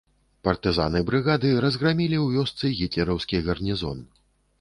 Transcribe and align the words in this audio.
Партызаны 0.45 1.01
брыгады 1.09 1.51
разграмілі 1.65 2.17
ў 2.21 2.27
вёсцы 2.39 2.73
гітлераўскі 2.79 3.43
гарнізон. 3.51 4.01